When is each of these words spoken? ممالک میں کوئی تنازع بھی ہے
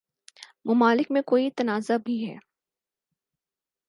ممالک 0.65 1.11
میں 1.11 1.21
کوئی 1.21 1.49
تنازع 1.51 1.97
بھی 2.05 2.15
ہے 2.25 2.35